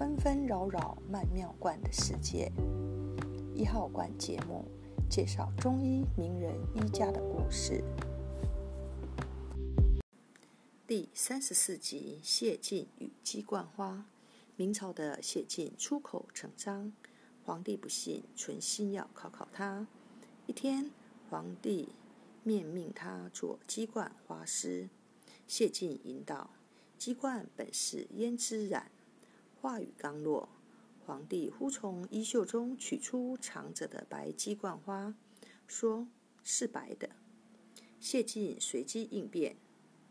[0.00, 2.50] 纷纷扰扰曼妙观的世界。
[3.54, 4.64] 一号馆节目
[5.10, 7.84] 介绍中医名人医家的故事。
[10.86, 14.06] 第三十四集：谢晋与鸡冠花。
[14.56, 16.90] 明朝的谢晋出口成章，
[17.44, 19.86] 皇帝不信，存心要考考他。
[20.46, 20.90] 一天，
[21.28, 21.90] 皇帝
[22.42, 24.88] 面命他做鸡冠花师。
[25.46, 26.48] 谢晋引导
[26.96, 28.90] ：“鸡冠本是胭脂染。”
[29.60, 30.48] 话语刚落，
[31.04, 35.14] 皇帝忽从衣袖中取出藏着的白鸡冠花，
[35.66, 36.08] 说
[36.42, 37.10] 是白的。
[37.98, 39.56] 谢晋随机应变。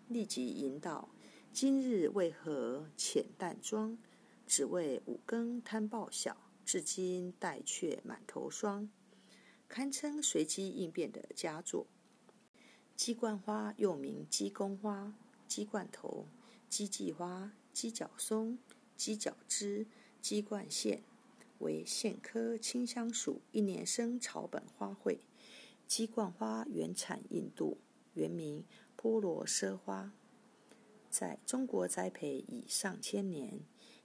[0.08, 1.10] 立即引导：
[1.52, 3.98] 今日为何浅淡妆？
[4.46, 8.88] 只为五更贪报晓，至今待却满头霜。
[9.68, 11.88] 堪称随机应变的佳作。
[12.96, 15.12] 鸡冠花又名鸡公花、
[15.48, 16.28] 鸡冠头、
[16.70, 18.60] 鸡髻花、鸡角松、
[19.00, 19.88] 鸡角枝、
[20.22, 21.04] 鸡冠线，
[21.60, 25.20] 为苋科清香属一年生草本花卉。
[25.88, 27.78] 鸡冠花原产印度，
[28.14, 28.66] 原名。
[28.98, 30.12] 波罗奢花
[31.10, 33.62] 在中国栽培已上千年，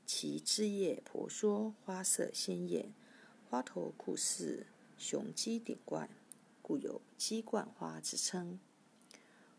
[0.06, 2.94] 其枝叶婆娑，花色鲜艳，
[3.50, 6.08] 花头酷似雄鸡顶冠，
[6.62, 8.60] 故有“鸡冠花”之称。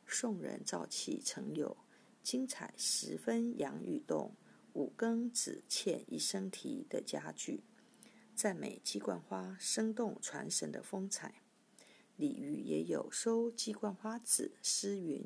[0.07, 1.75] 宋人造器曾有
[2.23, 4.31] “精彩十分杨雨动，
[4.75, 7.63] 五更只欠一声啼”的佳句，
[8.35, 11.41] 赞美鸡冠花生动传神的风采。
[12.17, 15.23] 李渔也有收鸡冠花籽诗云：“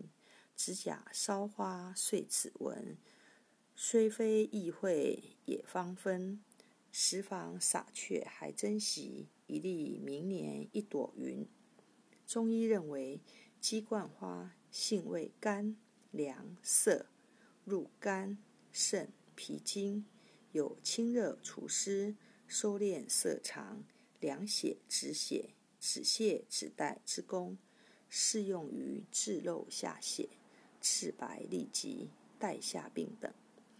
[0.55, 2.95] 指甲烧花碎指纹，
[3.75, 6.44] 虽非意会也芳芬。
[6.92, 11.47] 十房洒却还珍惜，一粒明年一朵云。”
[12.27, 13.20] 中医认为，
[13.59, 15.75] 鸡冠花性味甘
[16.11, 17.08] 凉涩，
[17.66, 18.38] 入肝
[18.72, 20.03] 肾脾经，
[20.51, 22.13] 有清热除湿、
[22.45, 23.85] 收敛色肠、
[24.19, 25.52] 凉血止血。
[25.80, 27.58] 止泻止带之功，
[28.09, 30.27] 适用于治漏下泻、
[30.81, 33.31] 赤白痢疾、带下病等。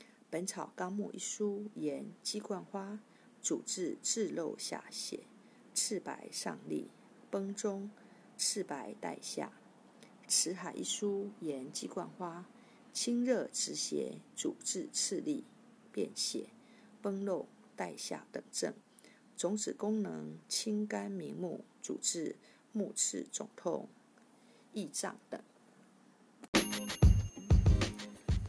[0.29, 2.97] 《本草纲目》一书言，鸡冠花
[3.41, 5.19] 主治治漏下泻、
[5.73, 6.85] 赤白上痢、
[7.29, 7.91] 崩中、
[8.38, 9.51] 赤白带下。
[10.31, 12.47] 《辞海》一书言，鸡冠花
[12.94, 15.44] 清热止血，主治赤痢、
[15.91, 16.47] 便血、
[17.01, 18.73] 崩漏、带下等症。
[19.38, 22.35] 种子功能清肝明目，主治
[22.73, 23.88] 目赤肿痛、
[24.73, 25.41] 翳胀等。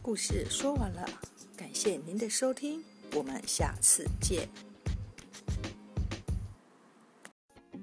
[0.01, 1.07] 故事说完了，
[1.55, 4.70] 感谢您的收听，我们下次见。